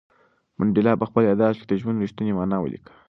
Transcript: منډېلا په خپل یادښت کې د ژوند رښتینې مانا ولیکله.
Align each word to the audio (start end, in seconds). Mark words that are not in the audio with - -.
منډېلا 0.57 0.93
په 0.97 1.05
خپل 1.09 1.21
یادښت 1.29 1.57
کې 1.59 1.65
د 1.69 1.73
ژوند 1.81 2.01
رښتینې 2.03 2.33
مانا 2.37 2.57
ولیکله. 2.61 2.93